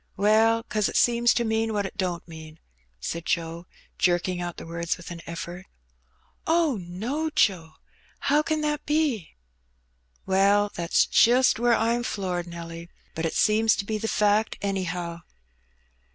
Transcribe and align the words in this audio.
"Well, 0.17 0.63
'cause 0.63 0.89
it 0.89 0.97
seems 0.97 1.31
to 1.35 1.43
mean 1.43 1.73
what 1.73 1.85
it 1.85 1.95
don't 1.95 2.27
mean," 2.27 2.57
said 2.99 3.23
Joe, 3.23 3.67
jerking 3.99 4.41
out 4.41 4.57
the 4.57 4.65
words 4.65 4.97
with 4.97 5.11
an 5.11 5.21
eflfort. 5.27 5.65
"Oh, 6.47 6.79
no, 6.81 7.29
Joe; 7.29 7.73
how 8.21 8.41
can 8.41 8.61
that 8.61 8.83
be?"" 8.87 9.35
Well, 10.25 10.71
that's 10.73 11.05
jist 11.05 11.59
where 11.59 11.75
Fm 11.75 12.03
floored, 12.03 12.47
Nelly. 12.47 12.89
But 13.13 13.27
it 13.27 13.35
seem 13.35 13.67
to 13.67 13.85
be 13.85 13.99
the 13.99 14.07
fact, 14.07 14.57
anyhow." 14.59 15.19